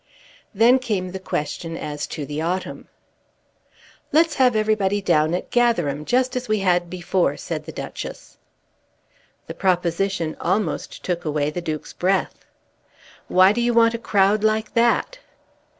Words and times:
Then 0.51 0.79
came 0.79 1.11
the 1.11 1.19
question 1.19 1.77
as 1.77 2.07
to 2.07 2.25
the 2.25 2.41
autumn. 2.41 2.87
"Let's 4.11 4.33
have 4.37 4.55
everybody 4.55 4.99
down 4.99 5.35
at 5.35 5.51
Gatherum, 5.51 6.05
just 6.05 6.35
as 6.35 6.49
we 6.49 6.57
had 6.61 6.89
before," 6.89 7.37
said 7.37 7.65
the 7.65 7.71
Duchess. 7.71 8.39
The 9.45 9.53
proposition 9.53 10.35
almost 10.41 11.03
took 11.03 11.23
away 11.23 11.51
the 11.51 11.61
Duke's 11.61 11.93
breath. 11.93 12.45
"Why 13.27 13.51
do 13.51 13.61
you 13.61 13.75
want 13.75 13.93
a 13.93 13.99
crowd, 13.99 14.43
like 14.43 14.73
that?" 14.73 15.19